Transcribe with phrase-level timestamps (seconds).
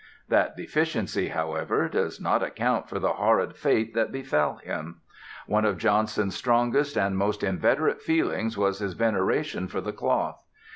[0.29, 4.99] That deficiency, however, does not account for the horrid fate that befell him.
[5.45, 10.41] One of Johnson's strongest and most inveterate feelings was his veneration for the Cloth.